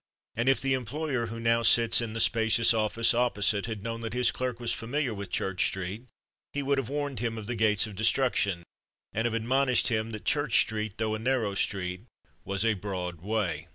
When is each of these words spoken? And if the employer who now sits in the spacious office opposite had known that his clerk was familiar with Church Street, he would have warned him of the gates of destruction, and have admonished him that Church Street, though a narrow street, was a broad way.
And 0.35 0.49
if 0.49 0.59
the 0.59 0.73
employer 0.73 1.27
who 1.27 1.39
now 1.39 1.61
sits 1.61 2.01
in 2.01 2.13
the 2.13 2.19
spacious 2.19 2.73
office 2.73 3.13
opposite 3.13 3.67
had 3.67 3.83
known 3.83 4.01
that 4.01 4.15
his 4.15 4.31
clerk 4.31 4.59
was 4.59 4.71
familiar 4.71 5.13
with 5.13 5.29
Church 5.29 5.65
Street, 5.67 6.07
he 6.53 6.63
would 6.63 6.79
have 6.79 6.89
warned 6.89 7.19
him 7.19 7.37
of 7.37 7.45
the 7.45 7.53
gates 7.53 7.85
of 7.85 7.95
destruction, 7.97 8.63
and 9.13 9.25
have 9.25 9.35
admonished 9.35 9.89
him 9.89 10.09
that 10.09 10.25
Church 10.25 10.59
Street, 10.61 10.97
though 10.97 11.13
a 11.13 11.19
narrow 11.19 11.53
street, 11.53 12.05
was 12.45 12.65
a 12.65 12.73
broad 12.73 13.21
way. 13.21 13.67